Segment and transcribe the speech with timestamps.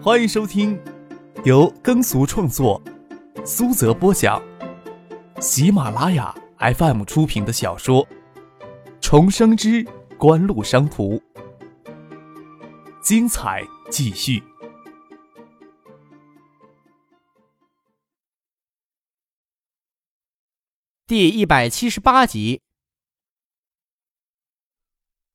[0.00, 0.80] 欢迎收听
[1.44, 2.80] 由耕俗创作、
[3.44, 4.40] 苏泽播讲、
[5.40, 8.06] 喜马拉雅 FM 出品的小说
[9.00, 9.84] 《重生之
[10.16, 11.16] 官路商途》，
[13.02, 14.40] 精彩继续，
[21.08, 22.62] 第一百七十八集。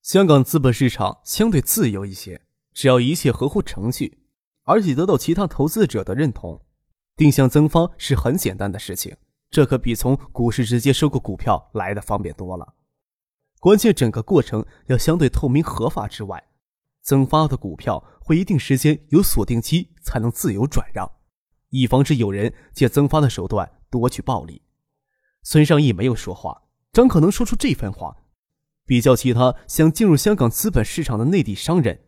[0.02, 2.42] 香港资本市场相对自由一些，
[2.74, 4.23] 只要一切合乎程序。
[4.64, 6.62] 而且得到其他投资者的认同，
[7.16, 9.16] 定向增发是很简单的事情。
[9.50, 12.74] 这可比从股市直接收购股票来的方便多了。
[13.60, 16.44] 关键整个过程要相对透明合法之外，
[17.02, 21.10] 增发的股票会一定时间有锁定期才能自由转让，
[21.70, 24.64] 以防止有人借增发的手段夺取暴利。
[25.44, 28.18] 孙尚义没有说话，张可能说出这番话，
[28.86, 32.00] 比较其他想进入香港资本市场的内地商人。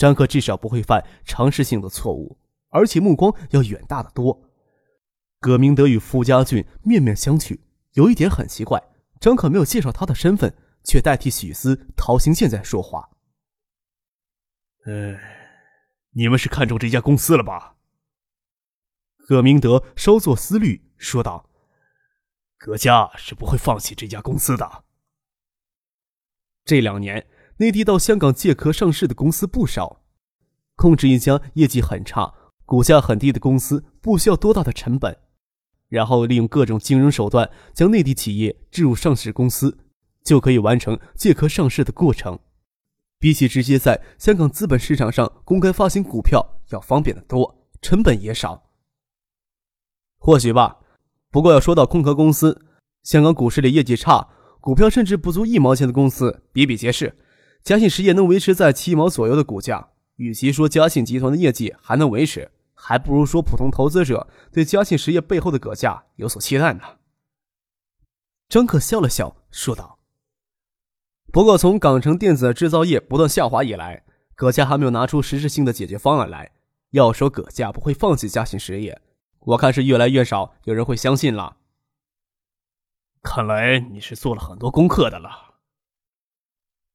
[0.00, 2.38] 张克至少不会犯常识性的错误，
[2.70, 4.48] 而且目光要远大的多。
[5.40, 7.60] 葛明德与傅家俊面面相觑，
[7.92, 8.82] 有一点很奇怪，
[9.20, 13.10] 张克没有介绍他的身份，却代替许思、陶行健在说话。
[14.86, 15.18] 呃，
[16.12, 17.76] 你们是看中这家公司了吧？
[19.28, 21.50] 葛明德稍作思虑，说道
[22.56, 24.84] ：“葛家是不会放弃这家公司的。
[26.64, 27.26] 这两年。”
[27.60, 30.00] 内地到香港借壳上市的公司不少，
[30.76, 32.32] 控制一家业绩很差、
[32.64, 35.18] 股价很低的公司，不需要多大的成本，
[35.90, 39.76] 然后利用各种金融手段将内地企业置入上市公司，
[40.24, 42.38] 就可以完成借壳上市的过程。
[43.18, 48.70] 比起直接在香港资本市场上公开发行股票要方便的多，成本也少。
[50.16, 50.78] 或许吧，
[51.30, 52.64] 不过要说到空壳公司，
[53.02, 54.30] 香港股市里业绩差、
[54.62, 57.18] 股票甚至不足一毛钱的公司比比皆是。
[57.62, 66.82] 嘉信实业能维持在七毛左右的股价，与其说嘉信集团的业绩还能维持，还不如说普通投资者对嘉信实业背后的葛家有所期待呢。
[68.48, 69.98] 张可笑了笑，说道
[71.30, 74.04] ：“不过从港城电子制造业不断下滑以来，
[74.34, 76.52] 葛家还没有拿出实质性的解决方案来。
[76.90, 79.00] 要说葛家不会放弃嘉信实业，
[79.40, 81.58] 我看是越来越少有人会相信了。
[83.22, 85.49] 看来你是做了很多功课的了。”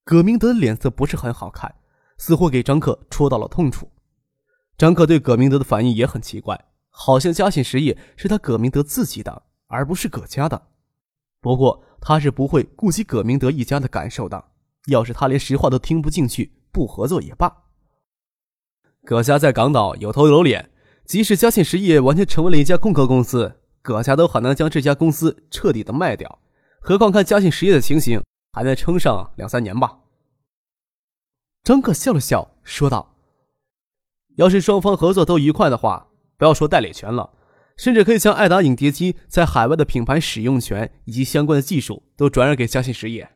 [0.06, 1.74] 葛明德的脸色不是很好看，
[2.20, 3.90] 似乎给张克戳到了痛处。
[4.78, 10.68] 张克对葛明德的反应也很奇怪，好像嘉信实业是他葛明德自己的，而不是葛家的。
[11.42, 14.46] 不过他是不会顾及葛明德一家的感受的。
[14.86, 17.64] 要是他连实话都听不进去，不合作也罢。
[19.04, 20.70] 葛家在港岛有头有脸，
[21.04, 26.38] 即使嘉信实业完全成为了一家空壳公司，葛家都很难将这家公司彻底的卖掉。
[26.80, 28.22] 何况看嘉信实业的情形。
[28.56, 30.00] 还能撑上两三年吧。
[31.62, 33.18] 张克笑了笑，说道
[34.38, 36.08] ：“要是双方合作都愉快的话，
[36.38, 37.34] 不要说代理权了，
[37.76, 43.30] 甚至可以将爱达影碟机在海外的品牌使用权以及相关的技术都转让给嘉信实业。”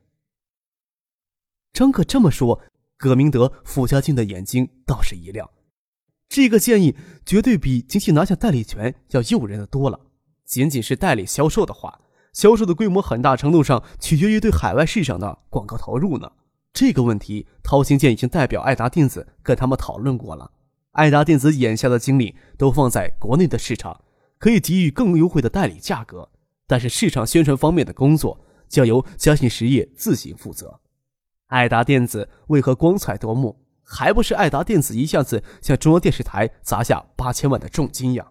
[1.73, 2.61] 张克这么说，
[2.95, 5.49] 葛明德、傅家俊的眼睛倒是一亮。
[6.29, 9.99] 这个建议绝对比仅仅拿下代理权要诱人的多了。
[10.45, 11.99] 仅仅是代理销售的话。
[12.33, 16.31] 销售的规模很大程度上取决于对海外市场的广告投入呢。
[16.71, 20.51] 这个问题，陶行健已经代表爱达电子跟他们讨论过了。
[20.91, 24.01] 爱达电子眼下的精力都放在国内的市场，
[24.37, 26.29] 可以给予更优惠的代理价格，
[26.67, 30.79] 但是市场宣传方面的工作将由嘉信实业自行负责。
[31.47, 33.65] 爱达电子为何光彩夺目？
[33.83, 38.27] 还不是爱达电子一下子向中央电视台砸下八千万的重金呀？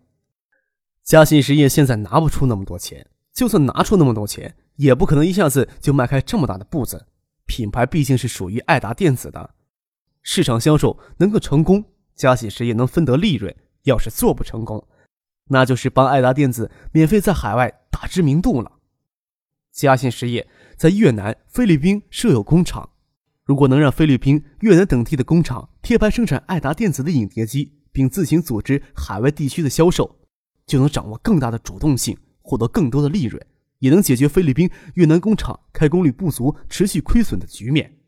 [1.02, 3.08] 嘉信实业现在拿不出那么多钱。
[3.38, 7.06] 就算拿出那么多钱，也不可能一下子就迈开这么大的步子。
[7.46, 9.54] 品牌毕竟是属于爱达电子的，
[10.22, 11.84] 市场销售能够成功，
[12.16, 13.54] 嘉信实业能分得利润；
[13.84, 14.84] 要是做不成功，
[15.50, 18.72] 那就是帮爱达电子免费在海外打知名度了。
[19.70, 22.90] 嘉信实业在越南、菲律宾设有工厂，
[23.44, 30.18] 如果能让菲律宾、越南等地的工厂贴牌生产爱达电子的影碟机，并自行组织海外地区的销售，
[30.66, 32.18] 就能掌握更大的主动性。
[32.48, 33.44] 获得更多的利润，
[33.80, 37.98] 也能解决菲律宾、越南工厂开工率不足、持续亏损的局面。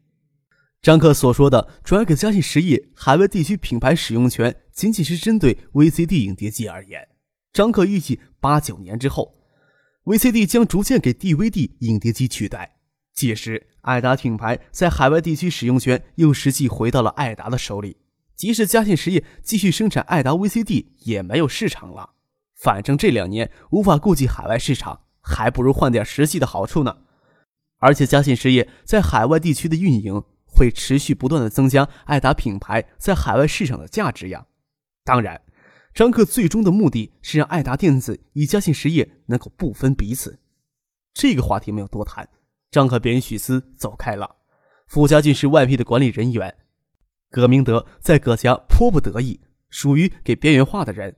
[0.80, 7.06] 张克所说的转给嘉信实业海外地区品牌使用权，仅仅是针对 VCD 影碟机而言。
[7.52, 9.34] 张克预计八九年之后
[10.04, 12.76] ，VCD 将逐渐给 DVD 影碟机取代，
[13.12, 17.98] 届时爱达品牌在海外地区使用权又实际回到了爱达的手里。
[18.34, 22.14] 即使嘉信实业继续生产爱达 VCD，也没有市场了。
[22.62, 26.98] 反正这两年无法顾及海外市场，还不如换点实际的好处呢。
[27.78, 34.46] 而且嘉信实业在海外地区的运营会持续不断的增加爱达品牌在海外市场的价值呀。
[35.04, 35.40] 当然，
[35.94, 40.38] 张克最终的目的是让爱达电子与嘉信实业能够不分彼此。
[41.14, 42.28] 这个话题没有多谈，
[42.70, 44.36] 张克便与许思走开了。
[44.86, 46.54] 傅家俊是外聘的管理人员，
[47.30, 49.40] 葛明德在葛家颇不得意，
[49.70, 51.16] 属于给边缘化的人。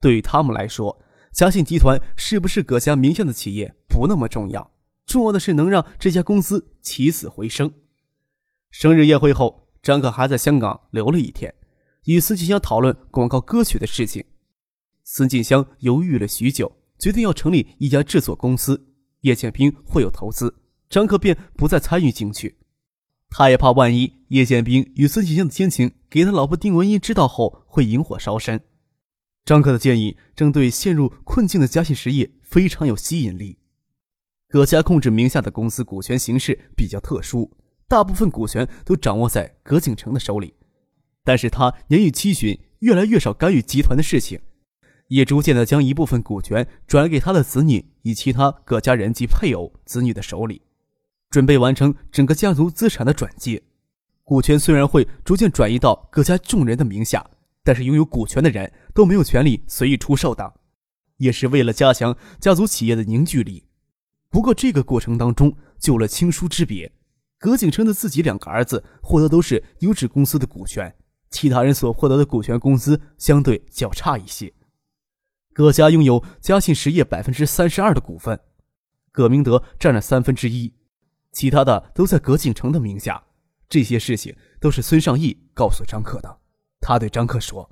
[0.00, 1.00] 对于他们来说，
[1.32, 4.72] 嘉信集团是不是葛家名下的企业不那么重要，
[5.06, 7.72] 重要的是能让这家公司起死回生。
[8.70, 11.54] 生日宴会后，张可还在香港留了一天，
[12.04, 14.24] 与孙静香讨论广告歌曲的事情。
[15.04, 18.86] 孙静香犹豫了许久，决定要成立一家制作公司。
[19.22, 20.54] 叶剑兵会有投资，
[20.88, 22.58] 张可便不再参与进去。
[23.30, 28.62] 他也怕万一叶剑兵与孙静香的奸情给他老婆丁文英知道后，会引火烧身。
[29.48, 33.56] 张克的建议正对陷入困境的嘉信实业非常有吸引力。
[34.46, 37.50] 葛家控制名下的公司股权形式比较特殊，
[37.88, 40.52] 大部分股权都掌握在葛景成的手里。
[41.24, 44.38] 但是他年逾七旬，越来越少干预集团的事情，
[45.06, 50.60] 也逐渐的将一部分股权转给他的子女与其他葛家人及配偶、子女的手里，
[51.30, 53.62] 准备完成整个家族资产的转接。
[54.24, 57.30] 股权虽然会逐渐转移到葛家众人的名下。
[57.64, 60.54] 但是拥有股权的人都没有权利随意出售的，
[61.18, 63.68] 也是为了加强家族企业的凝聚力。
[64.28, 66.90] 不过这个过程当中就了亲疏之别，
[67.38, 70.92] 葛景成的自己两个儿子获得都是优质公司的股权，
[71.30, 74.52] 其他人所获得的股权公司相对较差一些。
[75.52, 78.40] 葛家拥有嘉信实业百分之三十二的股份，
[79.12, 80.74] 葛明德占了三分之一，
[81.30, 83.22] 其他的都在葛景成的名下。
[83.68, 86.40] 这些事情都是孙尚义告诉张克的。
[86.80, 87.70] 他对张克说：“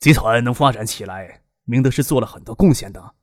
[0.00, 3.14] 集团能发展起来，明德是做了很多贡献的。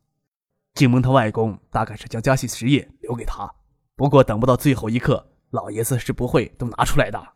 [0.76, 3.52] 静蒙他外公大概是将家系实业留给他，
[3.96, 7.34] 不过等不到最后一刻，老爷子是不会都拿出来的。”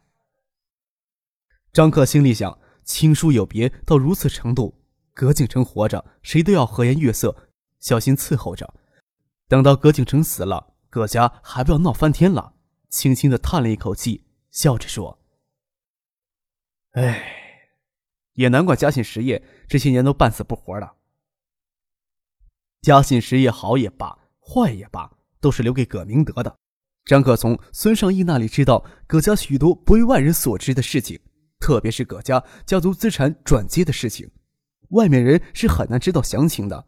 [1.73, 4.79] 张克心里想：亲疏有别到如此程度，
[5.15, 7.49] 葛景成活着，谁都要和颜悦色，
[7.79, 8.71] 小心伺候着；
[9.47, 12.53] 等到葛景成死了，葛家还不要闹翻天了？
[12.89, 15.17] 轻轻的叹了一口气，笑着说。
[16.91, 17.40] 哎，
[18.41, 20.91] 也难怪嘉信实业这些年都半死不活的。
[22.81, 26.57] 嘉信实业好也罢，坏也罢，都是留给葛明德的。
[27.05, 31.19] 张可从孙尚义那里知道葛家许多不为外人所知的事情，
[31.59, 34.29] 特别是葛家家族资产转接的事情，
[34.89, 36.87] 外面人是很难知道详情的。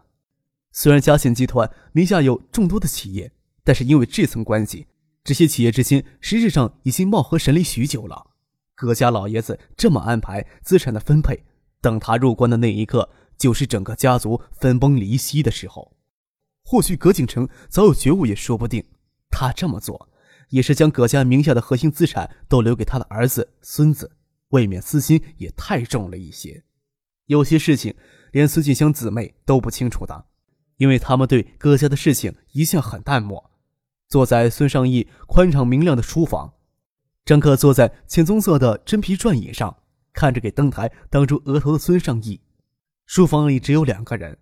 [0.72, 3.32] 虽然嘉信集团名下有众多的企业，
[3.64, 4.88] 但是因为这层关系，
[5.24, 8.33] 这些企业之间实质上已经貌合神离许久了。
[8.84, 11.46] 葛家老爷子这么安排资产的分配，
[11.80, 15.96] 等他入关的那一刻，就是整个家族分崩离析的时候。
[16.66, 18.84] 或许葛景成早有觉悟也说不定。
[19.32, 20.10] 他这么做，
[20.50, 24.12] 也是将葛家名下的核心资产都留给他的儿子、孙子，
[24.50, 26.66] 未免私心也太重了一些。
[27.28, 27.96] 有些事情，
[28.34, 30.26] 连孙静香姊妹都不清楚的，
[30.76, 33.50] 因为他们对葛家的事情一向很淡漠。
[34.10, 36.56] 坐在孙尚义宽敞明亮的书房。
[37.26, 39.78] 张克坐在浅棕色的真皮转椅上，
[40.12, 42.42] 看着给灯台挡住额头的孙尚义。
[43.06, 44.38] 书房里只有两个人。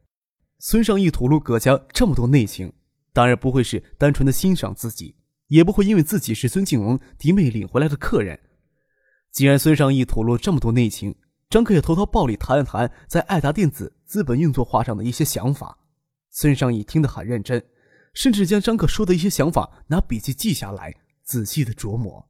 [0.57, 2.73] 孙尚义吐露葛家这么多内情，
[3.13, 5.15] 当然不会是单纯的欣赏自己，
[5.47, 8.39] 也不会因为自己是孙静荣嫡妹领回来的客人。
[9.31, 11.15] 既然孙尚义吐露这么多内情，
[11.51, 15.77] 张克也投桃报李谈了谈在爱达电子资本运作化上的一些想法。
[16.31, 17.63] 孙尚义听得很认真，
[18.15, 22.27] 甚至将张克说的一些想法拿笔记记下来，仔细的琢磨。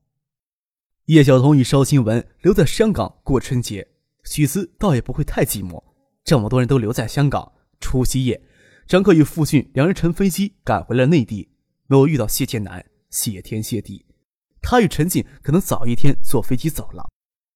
[1.11, 3.85] 叶晓彤与邵新文留在香港过春节，
[4.23, 5.83] 许思倒也不会太寂寞。
[6.23, 7.51] 这么多人都留在香港，
[7.81, 8.41] 除夕夜，
[8.87, 11.49] 张克与傅俊两人乘飞机赶回了内地，
[11.87, 12.85] 没有遇到谢天南。
[13.09, 14.05] 谢天谢地，
[14.61, 17.09] 他与陈静可能早一天坐飞机走了。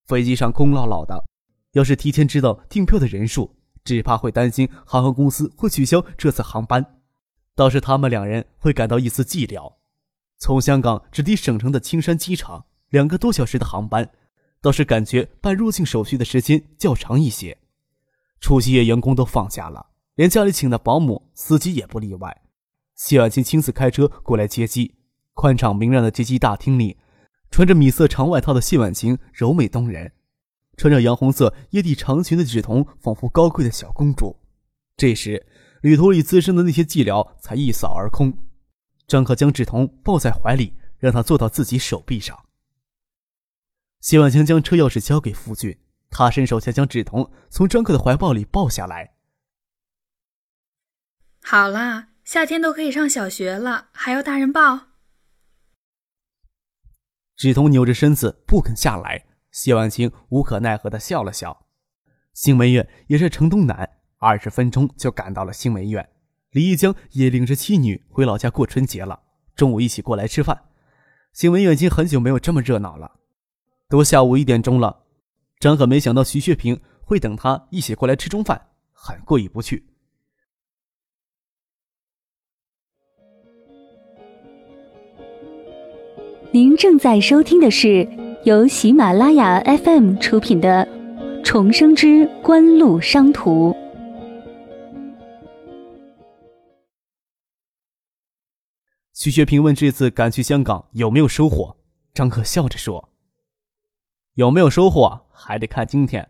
[0.05, 1.23] 飞机上空落落的，
[1.71, 6.97] 要是提前知道订票的人数，只怕会担心航空公司会取消这次航班。
[7.55, 9.75] 倒是他们两人会感到一丝寂寥。
[10.39, 12.65] 从香港直抵省城的青山机场。
[12.95, 14.09] 两个多小时的航班，
[14.61, 17.57] 倒是感觉办入境手续的时间较长一些。
[18.39, 22.43] 除夕夜员工都放假了，连家里请的保姆、司机也不例外。
[22.95, 24.95] 谢婉清亲自开车过来接机。
[25.33, 26.95] 宽敞明亮的接机大厅里，
[27.51, 30.13] 穿着米色长外套的谢婉清柔美动人，
[30.77, 34.37] 穿着洋红色椰蒂长裙的芷彤仿佛高贵的小公主。
[34.95, 35.45] 这时，
[35.81, 38.31] 旅途里滋生的那些寂寥才一扫而空。
[39.05, 42.39] 张可将芷彤抱在怀里，让她坐到自己手臂上。
[44.05, 45.79] 谢婉清将车钥匙交给傅俊，
[46.11, 49.15] 他伸手想将芷彤从张克的怀抱里抱下来。
[51.41, 54.89] 好啦，夏天都可以上小学了，还要大人抱？
[57.35, 61.65] 芷彤扭着身子不肯下来，谢婉清无可奈何的笑了笑。
[62.31, 66.07] 新梅院也是城东南，二十分钟就赶到了新梅院。
[66.51, 69.23] 李一江也领着妻女回老家过春节了，
[69.55, 70.65] 中午一起过来吃饭。
[71.33, 73.21] 新梅院已经很久没有这么热闹了，
[73.87, 75.03] 都下午一点钟了。
[75.59, 79.85] 张可没想到徐学平会等他一起过来吃中饭，很过意不去。
[86.51, 88.07] 您正在收听的是
[88.45, 90.85] 由喜马拉雅 FM 出品的
[91.43, 93.71] 《重生之官路商途》。
[99.13, 101.75] 徐学平问：“这次赶去香港有没有收获？”
[102.13, 103.09] 张可笑着说
[104.35, 106.29] ：“有没有收获，还得看今天。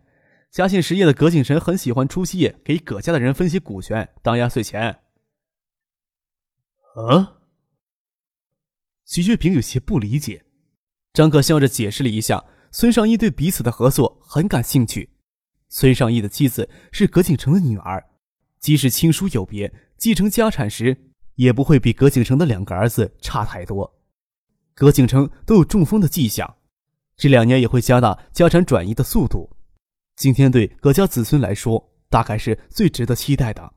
[0.50, 5.02] 嘉信实业的葛景晨很喜欢除夕夜给葛家的人分析股权当压岁钱。”
[6.96, 7.40] 啊？
[9.06, 10.46] 徐学平有些不理解，
[11.14, 15.10] 张可笑着解释了一下：孙尚义对彼此的合作很感兴趣。
[15.68, 18.06] 孙尚义的妻子是葛景成的女儿，
[18.60, 24.00] 即使亲疏有别，继承家产时也不会比葛景成的两个儿子差太多。
[24.74, 26.58] 葛景成都有中风的迹象，
[27.18, 29.50] 这两年也会加大家产转移的速度。
[30.16, 33.74] 今天对葛家子孙来说，大概是最值得期待的。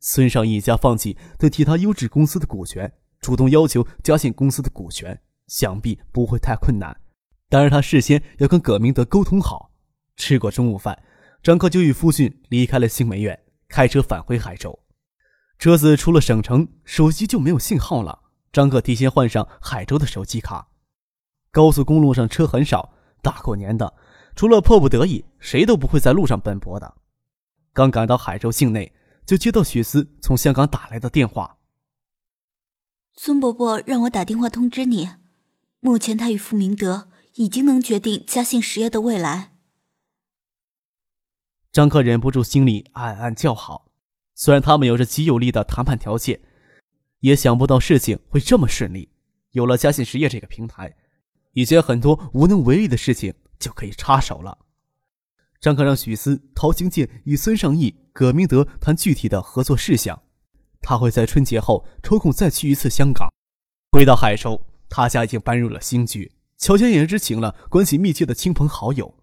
[0.00, 2.92] 孙尚义一家放弃对其他优质公司的股权。
[3.20, 6.94] 主动要求嘉信公司的股权，想必不会太困难。
[7.48, 9.72] 当然他事先要跟葛明德沟通好。
[10.16, 11.02] 吃过中午饭，
[11.42, 14.78] 张克就与夫婿离开了新梅苑，开车返回海州。
[15.58, 18.24] 车子出了省城，手机就没有信号了。
[18.52, 20.68] 张克提前换上海州的手机卡。
[21.54, 22.92] 高速公路上车很少，
[23.22, 23.94] 大过年的，
[24.34, 26.96] 除了迫不得已，谁都不会在路上奔波的。
[27.72, 28.92] 刚赶到海州境内，
[29.24, 31.58] 就接到雪丝从香港打来的电话。
[33.14, 35.10] 孙伯伯让我打电话通知你，
[35.78, 39.52] 目前他与傅明德已经能决定嘉信实业的未来。
[41.70, 43.92] 张克忍不住心里暗暗叫好，
[44.34, 46.40] 虽然他们有着极有利的谈判条件，
[47.20, 49.10] 也想不到事情会这么顺利。
[49.52, 50.96] 有了嘉信实业这个平台，
[51.54, 54.58] 以前很多无能为力的事情就可以插手了。
[55.60, 60.22] 张克让许思、陶行健与孙尚义、葛明德谈具体的合作事项。
[60.82, 63.26] 他会在春节后抽空再去一次香港。
[63.90, 66.30] 回到海州，他家已经搬入了新居。
[66.58, 69.14] 乔迁也是请了关系密切的亲朋好友。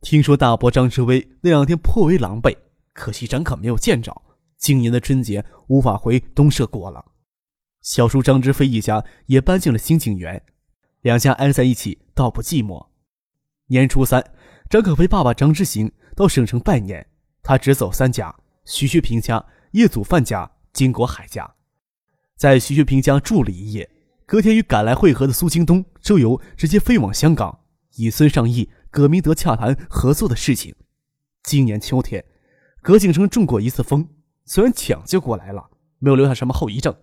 [0.00, 2.56] 听说大伯张志威那两天颇为狼狈，
[2.92, 4.22] 可惜张可没有见着。
[4.58, 7.04] 今年的春节无法回东社过了。
[7.82, 10.42] 小叔张之飞一家也搬进了新景园，
[11.02, 12.88] 两家挨在一起倒不寂寞。
[13.66, 14.32] 年初三，
[14.68, 17.06] 张可陪爸爸张之行到省城拜年，
[17.42, 20.50] 他只走三家：徐学平家、叶祖范家。
[20.72, 21.56] 金国海家
[22.36, 23.90] 在徐学平家住了一夜，
[24.24, 27.64] 隔天与赶来会合的苏京东、周游直接飞往香港，
[27.96, 30.76] 与孙尚义、葛明德洽谈合作的事情。
[31.42, 32.24] 今年秋天，
[32.82, 34.08] 葛景成中过一次风，
[34.44, 36.94] 虽然抢救过来了，没有留下什么后遗症，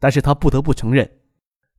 [0.00, 1.18] 但是他不得不承认，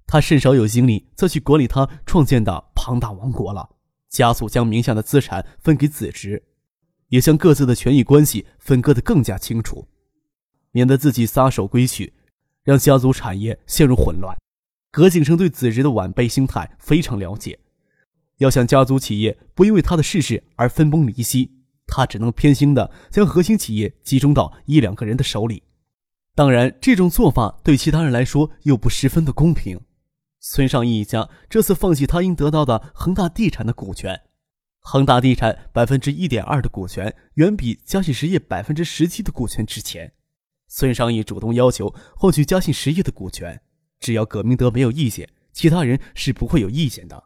[0.07, 3.69] 他甚少有精力再去管理他创建的庞大王国了。
[4.09, 6.41] 加速将名下的资产分给子侄，
[7.09, 9.87] 也将各自的权益关系分割得更加清楚。
[10.71, 12.13] 免得自己撒手归去，
[12.63, 14.37] 让家族产业陷入混乱。
[14.91, 17.59] 葛景生对子侄的晚辈心态非常了解，
[18.37, 21.51] 要想家族企业不因为他的逝世而分崩离析，
[21.85, 25.63] 他只能偏心的将核心企业集中到一两个人的手里。
[26.33, 29.79] 当然，这种做法对其他人来说又不十分的公平。
[30.47, 34.21] 孙尚义一家这次放弃他应得到的恒大地产的股权，
[34.77, 40.13] 恒大地产百分之一点二的股权远比嘉信实业百分之十七的股权值钱。
[40.67, 43.59] 孙尚义主动要求获取嘉信实业的股权，
[43.99, 47.23] 只要葛明德没有意见，其他人是不会有意见的。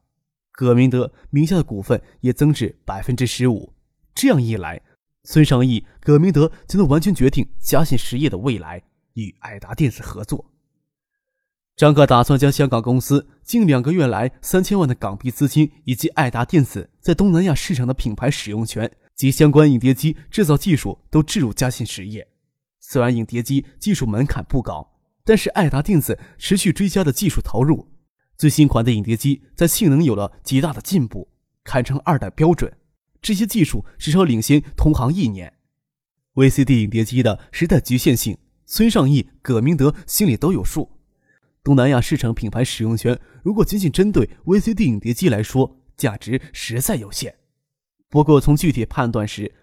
[0.53, 3.73] 葛明德名下的股份也增至百分之十五，
[4.15, 4.81] 这样一来，
[5.25, 8.81] 孙尚义、葛明德就能完全决定嘉信实业的未来，
[9.15, 10.48] 与爱达电子合作。
[11.79, 22.27] 张克打算将香港公司近两个月来三千万的港币资金，以及爱达电子在东南亚市场的品牌使用权及相关影碟机制造技术都置入嘉信实业。
[22.81, 24.91] 虽然影碟机技术门槛不高，
[25.23, 27.87] 但是爱达电子持续追加的技术投入，
[28.37, 31.29] 最新款的影碟机在性能有了极大的进步，
[31.63, 32.69] 堪称二代标准。
[33.21, 35.53] 这些技术至少领先同行一年。
[36.33, 40.98] VCD 影碟机的时代局限性，孙尚义、葛明德心里都有数。
[41.69, 47.35] 东南亚市场品牌使用权如果仅仅针对 VCD 影碟机来说，价值实在有限。
[48.09, 49.53] 不过从具体判断时，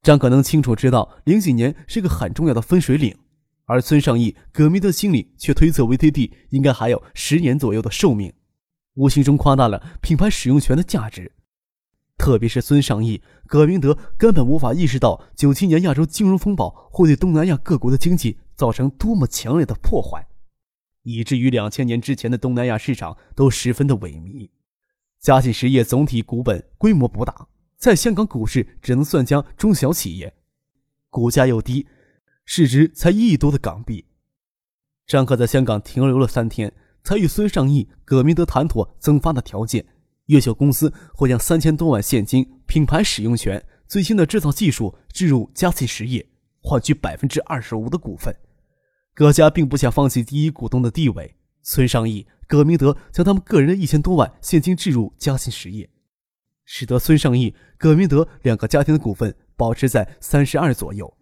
[0.00, 3.16] 张可能清楚知道，零几年是个很重要的分水岭，
[3.64, 8.32] 而孙尚义、葛明德心里却推测 VCD 应该还有十年左右的寿命，
[8.94, 11.32] 无形中夸大了品牌使用权的价值。
[12.16, 20.28] 特别是孙尚义、葛明德根本无法意识到九七年亚洲金融风暴会对东南亚各国的经济造成多么强烈的破坏，
[21.06, 24.50] 以至于两千年之前的东南亚市场都十分的萎靡。
[25.20, 27.46] 嘉信实业总体股本规模不大，
[27.76, 30.34] 在香港股市只能算家中小企业，
[31.08, 31.86] 股价又低，
[32.44, 34.04] 市值才一亿多的港币。
[35.06, 36.72] 张克在香港停留了三天，
[37.04, 39.86] 才与孙尚义、葛明德谈妥增发的条件。
[40.26, 46.26] 越秀公司会将三千多万现金、品牌使用权、最新的制造技术置入嘉信实业，
[46.60, 48.34] 换取百分之二十五的股份。
[49.16, 51.34] 葛家并不想放弃第一股东的地位。
[51.62, 52.28] 孙尚义。
[52.48, 55.90] 葛明德将他们个人的一千多万现金置入嘉信实业，
[56.64, 61.12] 使得孙尚义、葛明德两个家庭的股份保持在三十二左右。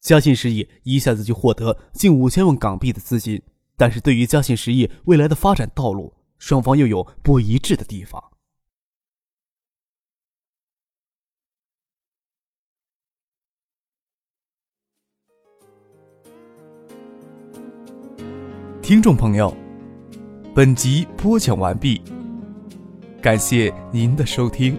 [0.00, 3.42] 嘉信实业一下子就获得近五千万港币的资金，
[3.76, 8.22] 但是对于嘉信实业未来的发展道路，双方又有不一致的地方。
[18.84, 19.50] 听众朋友。
[20.54, 22.02] 本集播讲完毕，
[23.22, 24.78] 感谢您的收听。